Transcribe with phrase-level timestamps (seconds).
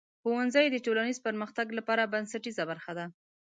[0.21, 3.05] ښوونځی د ټولنیز پرمختګ لپاره بنسټیزه برخه ده.